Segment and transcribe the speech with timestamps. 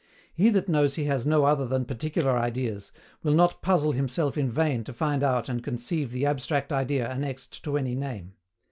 [0.33, 4.49] He that knows he has no other than particular ideas, will not puzzle himself in
[4.49, 8.33] vain to find out and conceive the abstract idea annexed to any name.